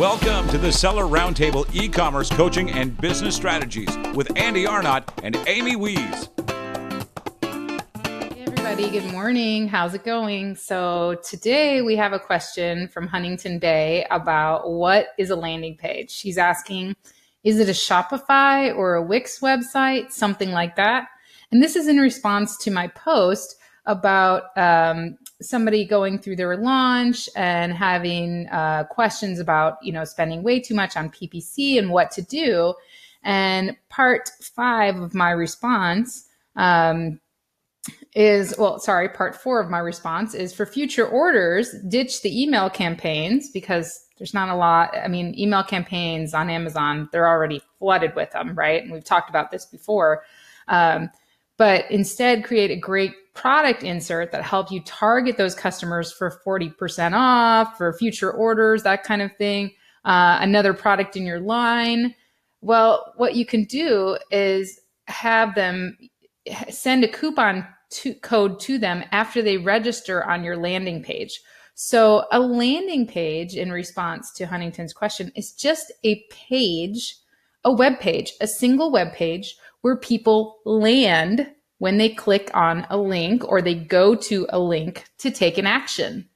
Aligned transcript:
Welcome 0.00 0.48
to 0.48 0.56
the 0.56 0.72
Seller 0.72 1.04
Roundtable 1.04 1.68
e 1.74 1.86
commerce 1.86 2.30
coaching 2.30 2.70
and 2.70 2.98
business 3.02 3.36
strategies 3.36 3.94
with 4.14 4.34
Andy 4.34 4.66
Arnott 4.66 5.04
and 5.22 5.36
Amy 5.46 5.76
Wees. 5.76 6.30
Hey, 7.42 8.44
everybody. 8.46 8.88
Good 8.88 9.12
morning. 9.12 9.68
How's 9.68 9.92
it 9.92 10.02
going? 10.02 10.56
So, 10.56 11.20
today 11.22 11.82
we 11.82 11.96
have 11.96 12.14
a 12.14 12.18
question 12.18 12.88
from 12.88 13.08
Huntington 13.08 13.58
Bay 13.58 14.06
about 14.10 14.70
what 14.70 15.08
is 15.18 15.28
a 15.28 15.36
landing 15.36 15.76
page. 15.76 16.10
She's 16.10 16.38
asking, 16.38 16.96
is 17.44 17.58
it 17.58 17.68
a 17.68 17.72
Shopify 17.72 18.74
or 18.74 18.94
a 18.94 19.02
Wix 19.02 19.40
website? 19.40 20.12
Something 20.12 20.50
like 20.50 20.76
that. 20.76 21.08
And 21.52 21.62
this 21.62 21.76
is 21.76 21.88
in 21.88 21.98
response 21.98 22.56
to 22.64 22.70
my 22.70 22.86
post 22.86 23.56
about 23.90 24.56
um, 24.56 25.18
somebody 25.40 25.84
going 25.84 26.18
through 26.18 26.36
their 26.36 26.56
launch 26.56 27.28
and 27.36 27.72
having 27.72 28.46
uh, 28.48 28.84
questions 28.84 29.38
about 29.38 29.78
you 29.82 29.92
know 29.92 30.04
spending 30.04 30.42
way 30.42 30.60
too 30.60 30.74
much 30.74 30.96
on 30.96 31.10
ppc 31.10 31.78
and 31.78 31.90
what 31.90 32.10
to 32.12 32.22
do. 32.22 32.74
And 33.22 33.76
part 33.90 34.30
five 34.40 34.96
of 34.96 35.14
my 35.14 35.30
response 35.30 36.26
um, 36.56 37.20
is 38.14 38.54
well 38.58 38.78
sorry 38.78 39.08
part 39.08 39.34
four 39.34 39.60
of 39.60 39.70
my 39.70 39.78
response 39.78 40.34
is 40.34 40.52
for 40.52 40.66
future 40.66 41.06
orders 41.06 41.74
ditch 41.88 42.22
the 42.22 42.42
email 42.42 42.68
campaigns 42.68 43.50
because 43.50 44.04
there's 44.18 44.34
not 44.34 44.48
a 44.50 44.54
lot 44.54 44.94
i 45.02 45.08
mean 45.08 45.34
email 45.38 45.62
campaigns 45.62 46.34
on 46.34 46.50
amazon 46.50 47.08
they're 47.10 47.28
already 47.28 47.62
flooded 47.80 48.14
with 48.14 48.30
them 48.32 48.54
right? 48.54 48.82
And 48.82 48.92
we've 48.92 49.04
talked 49.04 49.28
about 49.28 49.50
this 49.50 49.66
before. 49.66 50.22
Um, 50.68 51.10
but 51.60 51.84
instead 51.90 52.42
create 52.42 52.70
a 52.70 52.76
great 52.76 53.12
product 53.34 53.82
insert 53.82 54.32
that 54.32 54.42
help 54.42 54.72
you 54.72 54.80
target 54.84 55.36
those 55.36 55.54
customers 55.54 56.10
for 56.10 56.40
40% 56.46 57.12
off 57.12 57.76
for 57.76 57.92
future 57.92 58.32
orders 58.32 58.82
that 58.82 59.04
kind 59.04 59.20
of 59.20 59.30
thing 59.36 59.70
uh, 60.06 60.38
another 60.40 60.72
product 60.72 61.18
in 61.18 61.26
your 61.26 61.38
line. 61.38 62.14
Well 62.62 63.12
what 63.18 63.34
you 63.34 63.44
can 63.44 63.64
do 63.64 64.16
is 64.30 64.80
have 65.04 65.54
them 65.54 65.98
send 66.70 67.04
a 67.04 67.08
coupon 67.08 67.66
to, 67.90 68.14
code 68.14 68.58
to 68.60 68.78
them 68.78 69.04
after 69.12 69.42
they 69.42 69.58
register 69.58 70.24
on 70.24 70.42
your 70.42 70.56
landing 70.56 71.02
page. 71.02 71.42
So 71.74 72.24
a 72.32 72.40
landing 72.40 73.06
page 73.06 73.54
in 73.54 73.70
response 73.70 74.32
to 74.36 74.46
huntington's 74.46 74.94
question 74.94 75.30
is 75.36 75.52
just 75.52 75.92
a 76.04 76.24
page 76.30 77.16
a 77.62 77.70
web 77.70 78.00
page 78.00 78.32
a 78.40 78.46
single 78.46 78.90
web 78.90 79.12
page 79.12 79.56
where 79.82 79.98
people 79.98 80.60
land 80.64 81.46
when 81.80 81.96
they 81.96 82.10
click 82.10 82.50
on 82.52 82.86
a 82.90 82.96
link 82.96 83.42
or 83.48 83.62
they 83.62 83.74
go 83.74 84.14
to 84.14 84.46
a 84.50 84.60
link 84.60 85.06
to 85.16 85.30
take 85.30 85.56
an 85.56 85.66
action. 85.66 86.28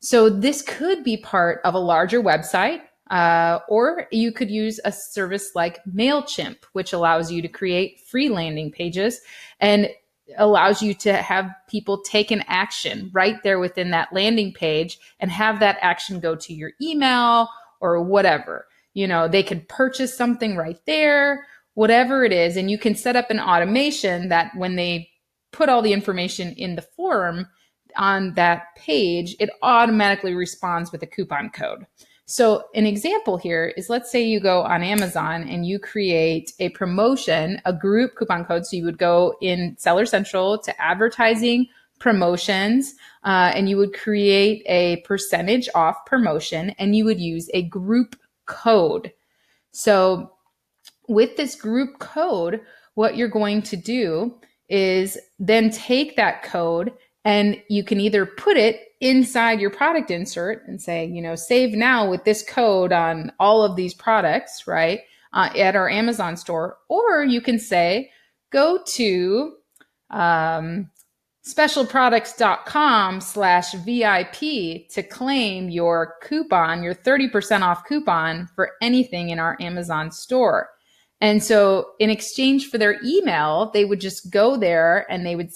So 0.00 0.30
this 0.30 0.62
could 0.62 1.04
be 1.04 1.18
part 1.18 1.60
of 1.64 1.74
a 1.74 1.78
larger 1.78 2.22
website, 2.22 2.80
uh, 3.10 3.58
or 3.68 4.06
you 4.10 4.32
could 4.32 4.50
use 4.50 4.80
a 4.86 4.90
service 4.90 5.50
like 5.54 5.84
MailChimp, 5.84 6.56
which 6.72 6.94
allows 6.94 7.30
you 7.30 7.42
to 7.42 7.48
create 7.48 8.00
free 8.00 8.30
landing 8.30 8.72
pages 8.72 9.20
and 9.60 9.90
allows 10.38 10.80
you 10.80 10.94
to 10.94 11.12
have 11.12 11.50
people 11.68 12.00
take 12.00 12.30
an 12.30 12.42
action 12.48 13.10
right 13.12 13.42
there 13.42 13.58
within 13.58 13.90
that 13.90 14.14
landing 14.14 14.50
page 14.54 14.98
and 15.20 15.30
have 15.30 15.60
that 15.60 15.76
action 15.82 16.20
go 16.20 16.34
to 16.34 16.54
your 16.54 16.72
email 16.80 17.50
or 17.80 18.02
whatever. 18.02 18.66
You 18.94 19.06
know, 19.06 19.28
they 19.28 19.42
could 19.42 19.68
purchase 19.68 20.16
something 20.16 20.56
right 20.56 20.80
there 20.86 21.46
whatever 21.76 22.24
it 22.24 22.32
is. 22.32 22.56
And 22.56 22.70
you 22.70 22.78
can 22.78 22.94
set 22.94 23.16
up 23.16 23.30
an 23.30 23.38
automation 23.38 24.30
that 24.30 24.50
when 24.56 24.76
they 24.76 25.10
put 25.52 25.68
all 25.68 25.82
the 25.82 25.92
information 25.92 26.52
in 26.54 26.74
the 26.74 26.82
form 26.82 27.46
on 27.96 28.32
that 28.34 28.74
page, 28.76 29.36
it 29.38 29.50
automatically 29.62 30.34
responds 30.34 30.90
with 30.90 31.02
a 31.02 31.06
coupon 31.06 31.50
code. 31.50 31.86
So, 32.24 32.64
an 32.74 32.86
example 32.86 33.36
here 33.36 33.72
is 33.76 33.88
let's 33.88 34.10
say 34.10 34.24
you 34.24 34.40
go 34.40 34.62
on 34.62 34.82
Amazon 34.82 35.46
and 35.48 35.66
you 35.66 35.78
create 35.78 36.52
a 36.58 36.70
promotion, 36.70 37.60
a 37.64 37.72
group 37.72 38.16
coupon 38.16 38.46
code. 38.46 38.66
So, 38.66 38.76
you 38.76 38.84
would 38.84 38.98
go 38.98 39.36
in 39.42 39.76
Seller 39.78 40.06
Central 40.06 40.58
to 40.58 40.82
advertising 40.82 41.68
promotions, 41.98 42.94
uh, 43.22 43.52
and 43.54 43.68
you 43.68 43.76
would 43.76 43.94
create 43.94 44.62
a 44.66 44.96
percentage 45.02 45.68
off 45.74 46.04
promotion 46.06 46.70
and 46.78 46.96
you 46.96 47.04
would 47.04 47.20
use 47.20 47.48
a 47.54 47.62
group 47.62 48.16
code. 48.46 49.12
So, 49.72 50.35
with 51.08 51.36
this 51.36 51.54
group 51.54 51.98
code, 51.98 52.60
what 52.94 53.16
you're 53.16 53.28
going 53.28 53.62
to 53.62 53.76
do 53.76 54.34
is 54.68 55.18
then 55.38 55.70
take 55.70 56.16
that 56.16 56.42
code 56.42 56.92
and 57.24 57.60
you 57.68 57.84
can 57.84 58.00
either 58.00 58.24
put 58.24 58.56
it 58.56 58.80
inside 59.00 59.60
your 59.60 59.70
product 59.70 60.10
insert 60.10 60.66
and 60.66 60.80
say, 60.80 61.04
you 61.04 61.20
know, 61.20 61.34
save 61.34 61.74
now 61.74 62.08
with 62.08 62.24
this 62.24 62.42
code 62.48 62.92
on 62.92 63.32
all 63.38 63.62
of 63.64 63.76
these 63.76 63.94
products, 63.94 64.66
right? 64.66 65.00
Uh, 65.32 65.50
at 65.56 65.76
our 65.76 65.90
Amazon 65.90 66.36
store, 66.36 66.78
or 66.88 67.24
you 67.24 67.40
can 67.40 67.58
say, 67.58 68.10
go 68.50 68.78
to 68.86 69.52
um, 70.10 70.88
specialproducts.com 71.46 73.20
slash 73.20 73.72
VIP 73.72 74.88
to 74.88 75.02
claim 75.02 75.68
your 75.68 76.14
coupon, 76.22 76.82
your 76.82 76.94
30% 76.94 77.62
off 77.62 77.84
coupon 77.86 78.48
for 78.54 78.70
anything 78.80 79.30
in 79.30 79.38
our 79.38 79.56
Amazon 79.60 80.10
store. 80.10 80.70
And 81.26 81.42
so, 81.42 81.94
in 81.98 82.08
exchange 82.08 82.70
for 82.70 82.78
their 82.78 83.00
email, 83.04 83.72
they 83.74 83.84
would 83.84 84.00
just 84.00 84.30
go 84.30 84.56
there 84.56 85.10
and 85.10 85.26
they 85.26 85.34
would 85.34 85.50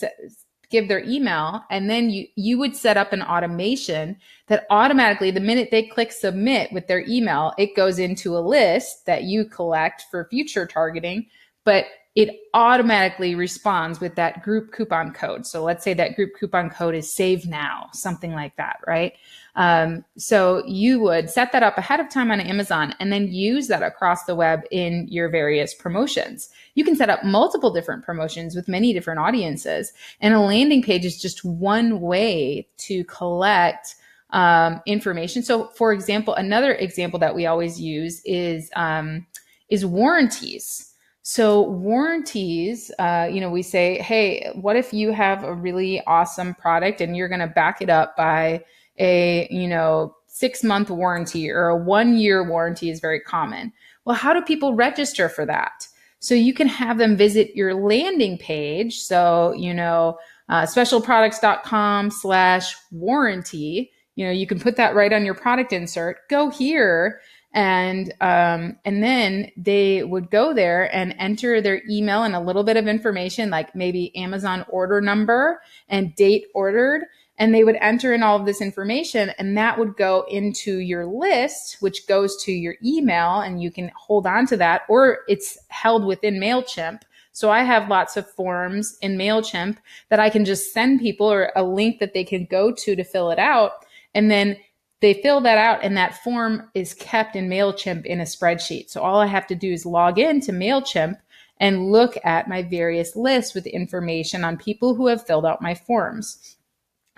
give 0.69 0.89
their 0.89 1.05
email, 1.05 1.63
and 1.71 1.89
then 1.89 2.11
you 2.11 2.27
you 2.35 2.59
would 2.59 2.75
set 2.75 2.97
up 2.97 3.13
an 3.13 3.23
automation 3.23 4.17
that 4.49 4.67
automatically, 4.69 5.31
the 5.31 5.39
minute 5.39 5.69
they 5.71 5.85
click 5.85 6.11
submit 6.11 6.73
with 6.73 6.89
their 6.89 7.05
email, 7.07 7.53
it 7.57 7.77
goes 7.77 8.01
into 8.01 8.37
a 8.37 8.41
list 8.41 9.07
that 9.07 9.23
you 9.23 9.45
collect 9.45 10.07
for 10.11 10.27
future 10.29 10.67
targeting. 10.67 11.27
But 11.65 11.85
it 12.17 12.41
automatically 12.55 13.37
responds 13.37 14.01
with 14.01 14.17
that 14.17 14.43
group 14.43 14.73
coupon 14.73 15.13
code. 15.13 15.47
So 15.47 15.63
let's 15.63 15.85
say 15.85 15.95
that 15.95 16.17
group 16.17 16.33
coupon 16.39 16.69
code 16.69 16.97
is 16.97 17.15
save 17.15 17.47
now, 17.47 17.89
something 17.93 18.33
like 18.33 18.57
that, 18.57 18.81
right? 18.85 19.13
Um, 19.55 20.05
so 20.17 20.65
you 20.67 20.99
would 21.01 21.31
set 21.31 21.53
that 21.53 21.63
up 21.63 21.79
ahead 21.79 22.01
of 22.01 22.11
time 22.11 22.33
on 22.33 22.41
Amazon 22.41 22.95
and 22.99 23.13
then 23.13 23.29
use 23.29 23.69
that 23.69 23.83
across 23.83 24.25
the 24.25 24.35
web 24.35 24.63
in 24.73 25.07
your 25.09 25.29
various 25.29 25.73
promotions. 25.73 26.51
You 26.75 26.85
can 26.85 26.97
set 26.97 27.11
up 27.11 27.25
multiple 27.25 27.73
different 27.73 28.05
promotions 28.05 28.57
with 28.57 28.67
many 28.69 28.93
different 28.93 29.21
audiences. 29.21 29.93
And 30.21 30.35
a 30.35 30.41
landing 30.41 30.83
page 30.83 31.05
is 31.05 31.21
just 31.21 31.45
one 31.45 32.01
way 32.01 32.67
to 32.79 33.05
collect 33.05 33.95
um, 34.31 34.81
information. 34.87 35.43
So, 35.43 35.69
for 35.69 35.93
example, 35.93 36.35
another 36.35 36.75
example 36.75 37.19
that 37.21 37.35
we 37.35 37.47
always 37.47 37.81
use 37.81 38.21
is 38.25 38.71
um, 38.75 39.27
is 39.69 39.87
warranties. 39.87 40.90
So 41.33 41.63
warranties, 41.63 42.91
uh, 42.99 43.29
you 43.31 43.41
know, 43.41 43.51
we 43.51 43.63
say, 43.63 43.99
hey, 43.99 44.51
what 44.57 44.75
if 44.75 44.93
you 44.93 45.13
have 45.13 45.45
a 45.45 45.55
really 45.55 46.03
awesome 46.09 46.57
product 46.57 47.01
and 47.01 47.17
you're 47.17 47.29
going 47.29 47.39
to 47.39 47.47
back 47.47 47.81
it 47.81 47.89
up 47.89 48.17
by 48.17 48.65
a, 48.99 49.47
you 49.49 49.69
know, 49.69 50.17
six 50.27 50.65
month 50.65 50.91
warranty 50.91 51.49
or 51.49 51.69
a 51.69 51.77
one 51.77 52.17
year 52.17 52.43
warranty 52.43 52.91
is 52.91 52.99
very 52.99 53.21
common. 53.21 53.73
Well, 54.05 54.17
how 54.17 54.35
do 54.35 54.43
people 54.43 54.75
register 54.75 55.29
for 55.29 55.47
that? 55.47 55.87
So 56.19 56.35
you 56.35 56.53
can 56.53 56.67
have 56.67 56.99
them 56.99 57.17
visit 57.17 57.55
your 57.55 57.75
landing 57.75 58.37
page. 58.37 58.99
So, 58.99 59.55
you 59.57 59.73
know, 59.73 60.19
uh, 60.49 60.63
specialproducts.com 60.63 62.11
slash 62.11 62.75
warranty. 62.91 63.93
You 64.17 64.27
know, 64.27 64.33
you 64.33 64.49
can 64.49 64.59
put 64.59 64.75
that 64.79 64.97
right 64.97 65.13
on 65.13 65.25
your 65.25 65.35
product 65.35 65.73
insert. 65.73 66.29
Go 66.29 66.51
here 66.51 67.21
and 67.53 68.13
um, 68.21 68.77
and 68.85 69.03
then 69.03 69.51
they 69.57 70.05
would 70.05 70.31
go 70.31 70.55
there 70.55 70.95
and 70.95 71.15
enter 71.19 71.61
their 71.61 71.83
email 71.89 72.23
and 72.23 72.35
a 72.35 72.41
little 72.41 72.63
bit 72.63 72.77
of 72.77 72.87
information 72.87 73.51
like 73.51 73.75
maybe 73.75 74.17
amazon 74.17 74.65
order 74.69 75.01
number 75.01 75.61
and 75.89 76.15
date 76.15 76.47
ordered. 76.55 77.03
And 77.39 77.55
they 77.55 77.65
would 77.65 77.77
enter 77.81 78.13
in 78.13 78.23
all 78.23 78.39
of 78.39 78.45
this 78.45 78.61
information 78.61 79.31
and 79.39 79.57
that 79.57 79.79
would 79.79 79.97
go 79.97 80.27
into 80.29 80.79
your 80.79 81.07
list 81.07 81.79
which 81.81 82.07
goes 82.07 82.37
to 82.45 82.53
your 82.53 82.77
email 82.85 83.41
and 83.41 83.63
you 83.63 83.71
can 83.71 83.91
hold 83.97 84.27
on 84.27 84.47
to 84.49 84.57
that 84.59 84.83
or 84.89 85.21
it's 85.27 85.59
held 85.69 86.05
within 86.05 86.35
mailchimp. 86.39 87.01
So 87.33 87.51
i 87.51 87.63
have 87.63 87.89
lots 87.89 88.17
of 88.17 88.31
forms 88.31 88.97
in 89.01 89.17
mailchimp 89.17 89.79
that 90.11 90.21
i 90.21 90.31
can 90.31 90.45
just 90.45 90.73
send 90.73 91.01
people 91.01 91.33
or 91.33 91.51
a 91.57 91.65
link 91.65 91.99
that 91.99 92.15
they 92.15 92.25
can 92.25 92.45
go 92.45 92.73
to 92.73 92.95
to 92.95 93.03
fill 93.03 93.31
it 93.31 93.39
out. 93.41 93.73
And 94.15 94.31
then 94.31 94.57
they 95.01 95.15
fill 95.15 95.41
that 95.41 95.59
out 95.59 95.83
and 95.83 95.97
that 95.97 96.23
form 96.23 96.71
is 96.75 96.95
kept 96.95 97.35
in 97.35 97.49
MailChimp 97.49 98.05
in 98.05 98.21
a 98.21 98.25
spreadsheet. 98.25 98.91
So 98.91 99.01
all 99.01 99.21
I 99.21 99.27
have 99.27 99.47
to 99.49 99.55
do 99.55 99.73
is 99.73 99.87
log 99.87 100.19
in 100.19 100.41
to 100.43 100.53
MailChimp 100.53 101.17
and 101.59 101.91
look 101.91 102.17
at 102.25 102.49
my 102.49 102.63
various 102.63 103.17
lists 103.17 103.55
with 103.55 103.67
information 103.67 104.45
on 104.45 104.57
people 104.57 104.95
who 104.95 105.07
have 105.09 105.27
filled 105.27 105.47
out 105.47 105.63
my 105.63 105.75
forms. 105.75 106.57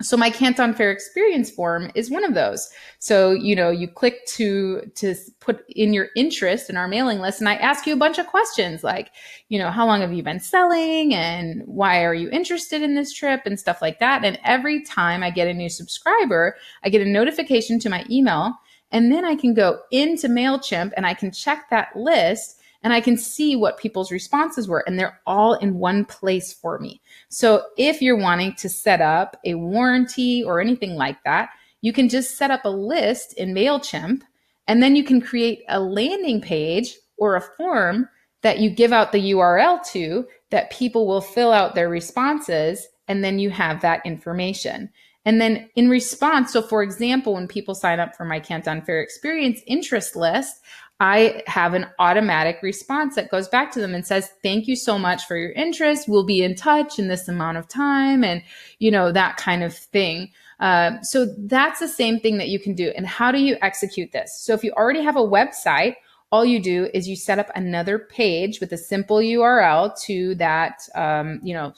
So 0.01 0.17
my 0.17 0.29
Canton 0.29 0.73
Fair 0.73 0.91
experience 0.91 1.49
form 1.49 1.89
is 1.95 2.11
one 2.11 2.25
of 2.25 2.33
those. 2.33 2.69
So, 2.99 3.31
you 3.31 3.55
know, 3.55 3.69
you 3.69 3.87
click 3.87 4.25
to 4.35 4.81
to 4.95 5.15
put 5.39 5.63
in 5.69 5.93
your 5.93 6.09
interest 6.15 6.69
in 6.69 6.75
our 6.75 6.87
mailing 6.89 7.19
list 7.19 7.39
and 7.39 7.47
I 7.47 7.55
ask 7.55 7.87
you 7.87 7.93
a 7.93 7.97
bunch 7.97 8.17
of 8.17 8.27
questions 8.27 8.83
like, 8.83 9.11
you 9.47 9.57
know, 9.59 9.69
how 9.69 9.85
long 9.85 10.01
have 10.01 10.11
you 10.11 10.21
been 10.23 10.41
selling 10.41 11.13
and 11.13 11.61
why 11.65 12.03
are 12.03 12.13
you 12.13 12.29
interested 12.31 12.81
in 12.81 12.95
this 12.95 13.13
trip 13.13 13.41
and 13.45 13.57
stuff 13.57 13.81
like 13.81 13.99
that. 13.99 14.25
And 14.25 14.37
every 14.43 14.83
time 14.83 15.23
I 15.23 15.29
get 15.29 15.47
a 15.47 15.53
new 15.53 15.69
subscriber, 15.69 16.57
I 16.83 16.89
get 16.89 17.01
a 17.01 17.05
notification 17.05 17.79
to 17.79 17.89
my 17.89 18.03
email 18.09 18.55
And 18.91 19.11
then 19.11 19.25
I 19.25 19.35
can 19.35 19.53
go 19.53 19.79
into 19.91 20.27
MailChimp 20.27 20.91
and 20.95 21.05
I 21.05 21.13
can 21.15 21.31
check 21.31 21.69
that 21.69 21.95
list 21.95 22.59
and 22.83 22.93
I 22.93 23.01
can 23.01 23.17
see 23.17 23.55
what 23.55 23.77
people's 23.77 24.11
responses 24.11 24.67
were, 24.67 24.83
and 24.85 24.99
they're 24.99 25.19
all 25.25 25.53
in 25.55 25.79
one 25.79 26.05
place 26.05 26.53
for 26.53 26.77
me. 26.79 27.01
So 27.29 27.63
if 27.77 28.01
you're 28.01 28.17
wanting 28.17 28.55
to 28.55 28.69
set 28.69 29.01
up 29.01 29.37
a 29.45 29.55
warranty 29.55 30.43
or 30.43 30.59
anything 30.59 30.95
like 30.95 31.23
that, 31.23 31.49
you 31.81 31.93
can 31.93 32.09
just 32.09 32.37
set 32.37 32.51
up 32.51 32.65
a 32.65 32.69
list 32.69 33.33
in 33.33 33.53
MailChimp, 33.53 34.21
and 34.67 34.83
then 34.83 34.95
you 34.95 35.03
can 35.03 35.21
create 35.21 35.63
a 35.69 35.79
landing 35.79 36.41
page 36.41 36.95
or 37.17 37.35
a 37.35 37.41
form 37.41 38.07
that 38.41 38.59
you 38.59 38.69
give 38.69 38.91
out 38.91 39.11
the 39.11 39.31
URL 39.31 39.83
to 39.91 40.27
that 40.51 40.71
people 40.71 41.07
will 41.07 41.21
fill 41.21 41.51
out 41.51 41.75
their 41.75 41.89
responses, 41.89 42.87
and 43.07 43.23
then 43.23 43.39
you 43.39 43.49
have 43.49 43.81
that 43.81 44.05
information. 44.05 44.89
And 45.25 45.39
then 45.39 45.69
in 45.75 45.89
response, 45.89 46.51
so 46.51 46.61
for 46.61 46.83
example, 46.83 47.35
when 47.35 47.47
people 47.47 47.75
sign 47.75 47.99
up 47.99 48.15
for 48.15 48.25
my 48.25 48.39
Canton 48.39 48.81
Fair 48.81 49.01
Experience 49.01 49.61
interest 49.65 50.15
list, 50.15 50.61
I 50.99 51.41
have 51.47 51.73
an 51.73 51.87
automatic 51.99 52.59
response 52.61 53.15
that 53.15 53.31
goes 53.31 53.47
back 53.47 53.71
to 53.73 53.79
them 53.79 53.93
and 53.93 54.05
says, 54.05 54.29
Thank 54.41 54.67
you 54.67 54.75
so 54.75 54.97
much 54.97 55.25
for 55.25 55.35
your 55.35 55.51
interest. 55.51 56.07
We'll 56.07 56.25
be 56.25 56.43
in 56.43 56.55
touch 56.55 56.99
in 56.99 57.07
this 57.07 57.27
amount 57.27 57.57
of 57.57 57.67
time, 57.67 58.23
and 58.23 58.41
you 58.79 58.91
know, 58.91 59.11
that 59.11 59.37
kind 59.37 59.63
of 59.63 59.75
thing. 59.75 60.31
Uh, 60.59 61.01
so 61.01 61.25
that's 61.39 61.79
the 61.79 61.87
same 61.87 62.19
thing 62.19 62.37
that 62.37 62.49
you 62.49 62.59
can 62.59 62.73
do. 62.73 62.93
And 62.95 63.05
how 63.05 63.31
do 63.31 63.39
you 63.39 63.57
execute 63.61 64.11
this? 64.11 64.37
So 64.39 64.53
if 64.53 64.63
you 64.63 64.71
already 64.73 65.01
have 65.01 65.17
a 65.17 65.19
website, 65.19 65.95
all 66.31 66.45
you 66.45 66.59
do 66.59 66.89
is 66.93 67.07
you 67.07 67.15
set 67.15 67.37
up 67.37 67.49
another 67.53 67.99
page 67.99 68.59
with 68.59 68.71
a 68.71 68.77
simple 68.77 69.17
URL 69.17 69.99
to 70.03 70.35
that, 70.35 70.87
um, 70.95 71.39
you 71.43 71.53
know, 71.53 71.73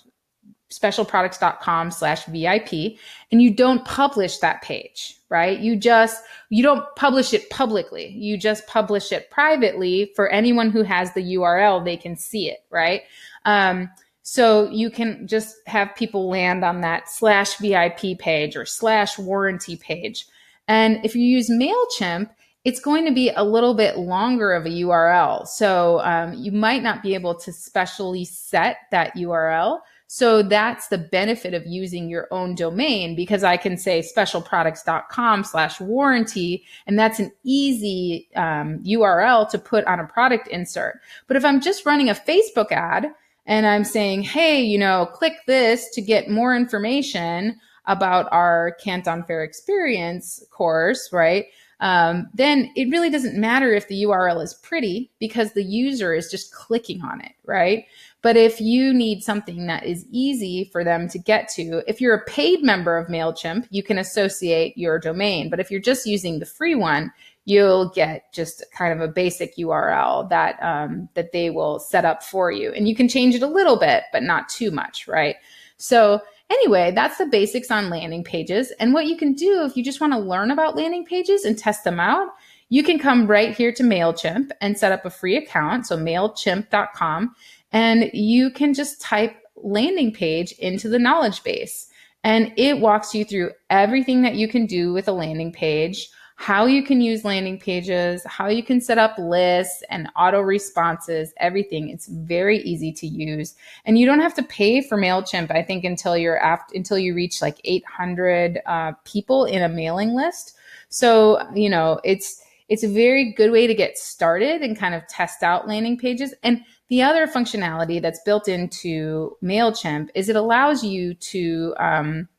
specialproducts.com 0.78 1.92
slash 1.92 2.26
VIP 2.26 2.98
and 3.32 3.42
you 3.42 3.54
don't 3.54 3.86
publish 3.86 4.38
that 4.40 4.62
page, 4.62 5.20
right? 5.30 5.60
You 5.60 5.76
just, 5.76 6.24
you 6.50 6.64
don't 6.64 6.84
publish 6.96 7.34
it 7.34 7.50
publicly. 7.50 8.10
You 8.10 8.38
just 8.38 8.68
publish 8.68 9.12
it 9.12 9.30
privately 9.30 10.12
for 10.16 10.30
anyone 10.30 10.70
who 10.70 10.84
has 10.84 11.14
the 11.14 11.36
URL, 11.36 11.84
they 11.84 11.98
can 11.98 12.16
see 12.16 12.50
it, 12.50 12.60
right? 12.70 13.02
Um, 13.46 13.90
so 14.24 14.70
you 14.72 14.90
can 14.90 15.28
just 15.28 15.58
have 15.68 15.96
people 15.96 16.28
land 16.28 16.66
on 16.66 16.82
that 16.82 17.10
slash 17.10 17.58
VIP 17.58 18.18
page 18.18 18.56
or 18.56 18.66
slash 18.66 19.20
warranty 19.20 19.76
page. 19.76 20.26
And 20.68 21.00
if 21.06 21.16
you 21.16 21.22
use 21.22 21.50
MailChimp, 21.50 22.32
it's 22.64 22.80
going 22.80 23.06
to 23.06 23.14
be 23.14 23.30
a 23.30 23.44
little 23.44 23.76
bit 23.76 24.00
longer 24.00 24.52
of 24.54 24.66
a 24.66 24.70
URL. 24.70 25.48
So 25.48 26.00
um, 26.02 26.34
you 26.34 26.52
might 26.52 26.82
not 26.82 27.04
be 27.04 27.14
able 27.14 27.36
to 27.36 27.54
specially 27.54 28.26
set 28.26 28.78
that 28.90 29.16
URL. 29.16 29.82
So 30.08 30.44
that's 30.44 30.88
the 30.88 30.98
benefit 30.98 31.54
of 31.54 31.66
using 31.66 32.10
your 32.10 32.28
own 32.32 32.56
domain 32.56 33.16
because 33.16 33.44
I 33.44 33.58
can 33.58 33.78
say 33.78 34.02
specialproducts.com 34.02 35.44
slash 35.44 35.82
warranty, 35.82 36.64
and 36.86 36.98
that's 36.98 37.20
an 37.20 37.32
easy 37.44 38.30
um, 38.36 38.84
URL 38.84 39.50
to 39.50 39.58
put 39.58 39.86
on 39.86 40.00
a 40.00 40.08
product 40.08 40.48
insert. 40.50 41.00
But 41.28 41.38
if 41.38 41.46
I'm 41.46 41.60
just 41.60 41.86
running 41.86 42.10
a 42.10 42.14
Facebook 42.14 42.72
ad 42.72 43.08
and 43.48 43.66
I'm 43.66 43.84
saying, 43.84 44.24
hey, 44.24 44.62
you 44.62 44.78
know, 44.78 45.08
click 45.12 45.34
this 45.48 45.90
to 45.92 46.02
get 46.02 46.30
more 46.30 46.56
information 46.56 47.60
about 47.86 48.28
our 48.32 48.78
Canton 48.84 49.24
Fair 49.24 49.44
Experience 49.44 50.44
course, 50.52 51.10
right? 51.12 51.46
um, 51.80 52.30
then 52.34 52.72
it 52.76 52.90
really 52.90 53.10
doesn't 53.10 53.40
matter 53.40 53.74
if 53.74 53.88
the 53.88 54.04
URL 54.04 54.42
is 54.42 54.54
pretty 54.54 55.12
because 55.20 55.54
the 55.54 55.64
user 55.64 56.14
is 56.14 56.32
just 56.32 56.54
clicking 56.54 57.02
on 57.02 57.22
it, 57.22 57.34
right? 57.46 57.86
But 58.26 58.38
if 58.38 58.60
you 58.60 58.92
need 58.92 59.22
something 59.22 59.68
that 59.68 59.86
is 59.86 60.08
easy 60.10 60.68
for 60.72 60.84
them 60.84 61.08
to 61.10 61.20
get 61.20 61.48
to, 61.50 61.84
if 61.88 62.02
you're 62.02 62.16
a 62.16 62.26
paid 62.26 62.64
member 62.64 62.98
of 62.98 63.08
MailChimp, 63.08 63.68
you 63.70 63.84
can 63.84 64.00
associate 64.00 64.76
your 64.76 64.98
domain. 64.98 65.52
But 65.52 65.60
if 65.60 65.70
you're 65.70 65.80
just 65.80 66.08
using 66.08 66.40
the 66.40 66.46
free 66.48 66.74
one, 66.74 67.14
you'll 67.46 67.90
get 67.90 68.34
just 68.34 68.66
kind 68.76 68.92
of 68.92 69.08
a 69.08 69.14
basic 69.14 69.56
URL 69.58 70.28
that 70.32 70.58
um, 70.64 71.08
that 71.14 71.34
they 71.34 71.52
will 71.52 71.78
set 71.78 72.04
up 72.04 72.24
for 72.24 72.52
you, 72.52 72.72
and 72.72 72.90
you 72.90 72.96
can 72.96 73.08
change 73.08 73.36
it 73.36 73.44
a 73.44 73.48
little 73.48 73.78
bit, 73.78 74.06
but 74.12 74.24
not 74.24 74.50
too 74.50 74.72
much, 74.72 75.08
right? 75.08 75.36
So 75.78 76.20
Anyway, 76.52 76.92
that's 76.92 77.18
the 77.18 77.26
basics 77.26 77.72
on 77.72 77.90
landing 77.90 78.24
pages. 78.24 78.72
And 78.80 78.94
what 78.94 79.08
you 79.08 79.18
can 79.18 79.34
do 79.34 79.66
if 79.66 79.76
you 79.76 79.84
just 79.84 80.00
want 80.00 80.14
to 80.14 80.20
learn 80.20 80.52
about 80.52 80.76
landing 80.76 81.04
pages 81.04 81.44
and 81.44 81.58
test 81.58 81.84
them 81.84 82.00
out, 82.00 82.30
you 82.70 82.84
can 82.84 83.00
come 83.00 83.26
right 83.26 83.56
here 83.56 83.72
to 83.72 83.82
MailChimp 83.82 84.52
and 84.62 84.78
set 84.78 84.92
up 84.92 85.06
a 85.06 85.10
free 85.10 85.38
account. 85.38 85.88
So 85.88 85.98
MailChimp.com. 85.98 87.36
And 87.76 88.10
you 88.12 88.50
can 88.50 88.74
just 88.74 89.00
type 89.00 89.36
landing 89.56 90.12
page 90.12 90.54
into 90.54 90.90
the 90.90 90.98
knowledge 90.98 91.44
base. 91.44 91.88
And 92.24 92.52
it 92.58 92.80
walks 92.80 93.14
you 93.14 93.24
through 93.24 93.52
everything 93.70 94.24
that 94.24 94.34
you 94.34 94.48
can 94.48 94.66
do 94.66 94.94
with 94.94 95.08
a 95.08 95.12
landing 95.12 95.52
page 95.52 96.10
how 96.38 96.66
you 96.66 96.84
can 96.84 97.00
use 97.00 97.24
landing 97.24 97.58
pages, 97.58 98.22
how 98.26 98.48
you 98.48 98.62
can 98.62 98.82
set 98.82 98.98
up 98.98 99.18
lists 99.18 99.84
and 99.90 100.10
auto 100.18 100.42
responses, 100.42 101.34
everything. 101.38 101.90
It's 101.90 102.08
very 102.08 102.60
easy 102.60 102.92
to 102.92 103.08
use. 103.08 103.56
And 103.86 103.98
you 103.98 104.06
don't 104.06 104.20
have 104.20 104.34
to 104.36 104.44
pay 104.44 104.82
for 104.82 104.98
MailChimp, 104.98 105.50
I 105.50 105.64
think, 105.64 105.86
until 105.86 106.18
you're 106.18 106.38
after, 106.38 106.76
until 106.76 107.00
you 107.00 107.16
reach 107.16 107.42
like 107.42 107.60
800 107.64 108.60
uh, 108.66 108.92
people 109.06 109.46
in 109.46 109.64
a 109.64 109.70
mailing 109.70 110.14
list. 110.14 110.58
So, 110.90 111.42
you 111.56 111.70
know, 111.70 112.02
it's, 112.04 112.44
it's 112.68 112.84
a 112.84 112.90
very 112.90 113.32
good 113.32 113.52
way 113.52 113.66
to 113.66 113.74
get 113.74 113.98
started 113.98 114.62
and 114.62 114.78
kind 114.78 114.94
of 114.94 115.08
test 115.08 115.42
out 115.42 115.70
landing 115.70 115.98
pages. 115.98 116.34
And 116.44 116.64
the 116.90 117.02
other 117.02 117.28
functionality 117.28 118.02
that's 118.02 118.22
built 118.24 118.48
into 118.48 119.36
MailChimp 119.44 120.10
is 120.14 120.30
it 120.30 120.36
allows 120.36 120.84
you 120.84 121.14
to, 121.16 121.74
um, 121.80 122.30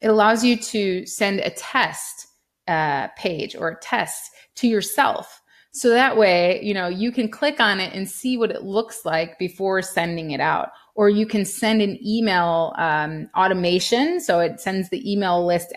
it 0.00 0.08
allows 0.08 0.44
you 0.44 0.56
to 0.56 1.06
send 1.06 1.40
a 1.40 1.50
test 1.50 2.26
uh, 2.66 3.08
page 3.16 3.54
or 3.54 3.68
a 3.68 3.80
test 3.80 4.30
to 4.56 4.68
yourself. 4.68 5.40
So 5.72 5.90
that 5.90 6.16
way, 6.16 6.60
you 6.62 6.74
know, 6.74 6.88
you 6.88 7.12
can 7.12 7.30
click 7.30 7.60
on 7.60 7.78
it 7.78 7.94
and 7.94 8.08
see 8.08 8.36
what 8.36 8.50
it 8.50 8.64
looks 8.64 9.04
like 9.04 9.38
before 9.38 9.82
sending 9.82 10.32
it 10.32 10.40
out. 10.40 10.70
Or 10.94 11.08
you 11.08 11.26
can 11.26 11.44
send 11.44 11.80
an 11.82 11.98
email 12.06 12.74
um, 12.76 13.28
automation, 13.36 14.20
so 14.20 14.40
it 14.40 14.60
sends 14.60 14.90
the 14.90 15.10
email 15.10 15.46
list, 15.46 15.72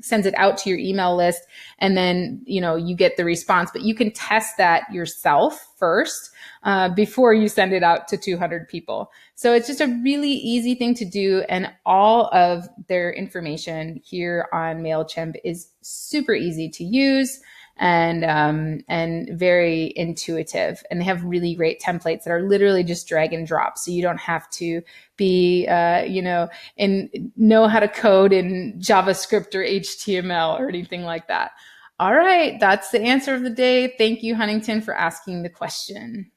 sends 0.00 0.26
it 0.26 0.34
out 0.36 0.56
to 0.58 0.70
your 0.70 0.78
email 0.78 1.16
list, 1.16 1.42
and 1.78 1.96
then 1.96 2.42
you 2.46 2.60
know 2.60 2.76
you 2.76 2.96
get 2.96 3.16
the 3.16 3.24
response. 3.24 3.70
But 3.72 3.82
you 3.82 3.94
can 3.94 4.12
test 4.12 4.56
that 4.58 4.82
yourself 4.92 5.68
first 5.76 6.30
uh, 6.62 6.88
before 6.88 7.34
you 7.34 7.48
send 7.48 7.72
it 7.72 7.82
out 7.82 8.08
to 8.08 8.16
200 8.16 8.68
people. 8.68 9.10
So 9.34 9.52
it's 9.52 9.66
just 9.66 9.80
a 9.80 10.00
really 10.02 10.30
easy 10.32 10.74
thing 10.74 10.94
to 10.94 11.04
do. 11.04 11.44
And 11.48 11.70
all 11.84 12.28
of 12.32 12.68
their 12.88 13.12
information 13.12 14.00
here 14.04 14.48
on 14.52 14.78
MailChimp 14.78 15.34
is 15.44 15.68
super 15.82 16.32
easy 16.32 16.68
to 16.70 16.84
use 16.84 17.40
and 17.76 18.24
um, 18.24 18.80
and 18.88 19.28
very 19.38 19.92
intuitive. 19.96 20.82
And 20.90 21.00
they 21.00 21.04
have 21.04 21.24
really 21.24 21.54
great 21.54 21.80
templates 21.80 22.24
that 22.24 22.30
are 22.30 22.42
literally 22.42 22.84
just 22.84 23.08
drag 23.08 23.32
and 23.32 23.46
drop, 23.46 23.78
so 23.78 23.90
you 23.90 24.02
don't 24.02 24.20
have 24.20 24.48
to 24.50 24.82
be 25.16 25.66
uh, 25.66 26.02
you 26.02 26.22
know 26.22 26.48
and 26.76 27.32
know 27.36 27.68
how 27.68 27.80
to 27.80 27.88
code 27.88 28.32
in 28.32 28.74
JavaScript 28.78 29.54
or 29.54 29.64
HTML 29.64 30.58
or 30.58 30.68
anything 30.68 31.02
like 31.02 31.28
that. 31.28 31.52
All 32.00 32.14
right, 32.14 32.58
that's 32.58 32.90
the 32.90 33.00
answer 33.00 33.34
of 33.34 33.42
the 33.42 33.50
day. 33.50 33.94
Thank 33.98 34.22
you, 34.22 34.34
Huntington, 34.34 34.80
for 34.80 34.94
asking 34.94 35.42
the 35.42 35.48
question. 35.48 36.30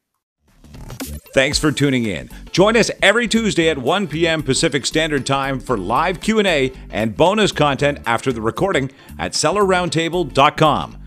Thanks 1.34 1.60
for 1.60 1.72
tuning 1.72 2.06
in. 2.06 2.30
Join 2.52 2.76
us 2.78 2.92
every 3.02 3.28
Tuesday 3.28 3.70
at 3.70 3.78
1 3.78 4.08
p.m. 4.08 4.44
Pacific 4.44 4.86
Standard 4.86 5.26
Time 5.26 5.60
for 5.60 5.78
live 5.78 6.20
Q&A 6.20 6.72
and 6.90 7.16
bonus 7.16 7.52
content 7.52 8.00
after 8.06 8.32
the 8.32 8.42
recording 8.42 8.92
at 9.20 9.34
sellerroundtable.com. 9.34 11.07